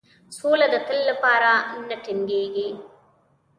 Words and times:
سوله 0.37 0.67
د 0.73 0.75
تل 0.87 0.99
لپاره 1.09 1.51
نه 1.87 1.95
ټینګیږي. 2.03 2.69